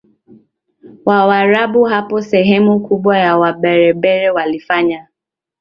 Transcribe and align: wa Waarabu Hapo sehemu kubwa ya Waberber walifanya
wa 1.05 1.25
Waarabu 1.27 1.83
Hapo 1.83 2.21
sehemu 2.21 2.79
kubwa 2.79 3.17
ya 3.19 3.37
Waberber 3.37 4.31
walifanya 4.31 5.07